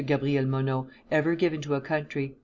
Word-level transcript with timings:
Gabriel 0.03 0.47
Monod, 0.47 0.87
"ever 1.11 1.35
given 1.35 1.61
to 1.61 1.75
a 1.75 1.79
country. 1.79 2.33